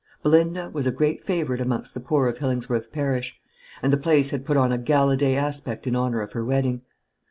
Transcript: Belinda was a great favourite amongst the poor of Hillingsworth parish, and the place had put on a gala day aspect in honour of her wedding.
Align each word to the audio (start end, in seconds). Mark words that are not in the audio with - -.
Belinda 0.23 0.71
was 0.73 0.87
a 0.87 0.91
great 0.91 1.23
favourite 1.23 1.61
amongst 1.61 1.93
the 1.93 1.99
poor 1.99 2.27
of 2.27 2.39
Hillingsworth 2.39 2.91
parish, 2.91 3.39
and 3.83 3.93
the 3.93 3.97
place 3.97 4.31
had 4.31 4.45
put 4.47 4.57
on 4.57 4.71
a 4.71 4.79
gala 4.79 5.15
day 5.15 5.35
aspect 5.35 5.85
in 5.85 5.95
honour 5.95 6.21
of 6.21 6.31
her 6.31 6.43
wedding. 6.43 6.81